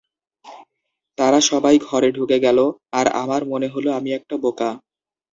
তারা 1.17 1.39
সবাই 1.49 1.75
ঘরে 1.87 2.09
ঢুকে 2.11 2.37
গেল, 2.39 2.59
আর 2.99 3.05
আমার 3.21 3.41
মনে 3.45 3.67
হল 3.67 3.85
আমি 3.97 4.09
একটা 4.13 4.35
বোকা। 4.43 4.69